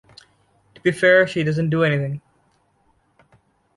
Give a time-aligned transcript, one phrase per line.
[0.73, 2.21] To be fair she doesn't do anything.